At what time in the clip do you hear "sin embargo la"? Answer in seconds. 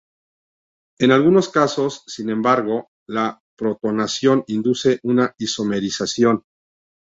2.07-3.39